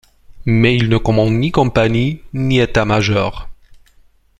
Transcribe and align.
Mais 0.47 0.75
il 0.75 0.89
ne 0.89 0.97
commande 0.97 1.31
ni 1.33 1.51
compagnie, 1.51 2.23
ni 2.33 2.57
état-major. 2.59 3.49